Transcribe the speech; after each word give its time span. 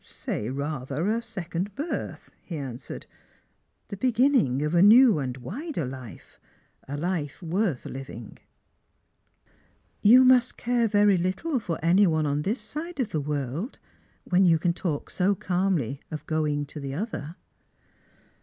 "Say 0.03 0.49
rather 0.49 1.07
a 1.11 1.21
second 1.21 1.75
birth," 1.75 2.33
he 2.41 2.57
answered:" 2.57 3.05
the 3.89 3.97
beginning 3.97 4.63
of 4.63 4.73
a 4.73 4.81
new 4.81 5.19
and 5.19 5.37
wider 5.37 5.85
life— 5.85 6.39
a 6.87 6.97
life 6.97 7.43
worth 7.43 7.85
living."" 7.85 8.39
You 10.11 10.23
must 10.23 10.57
care 10.57 10.87
very 10.87 11.19
little 11.19 11.59
for 11.59 11.77
any 11.85 12.07
one 12.07 12.25
on 12.25 12.41
this 12.41 12.59
side 12.59 12.99
of 12.99 13.11
tha 13.11 13.21
world, 13.21 13.77
when 14.23 14.43
you 14.43 14.57
can 14.57 14.73
talk 14.73 15.11
so 15.11 15.35
calmly 15.35 15.99
of 16.09 16.25
going 16.25 16.65
to 16.65 16.79
the 16.79 16.95
other." 16.95 17.35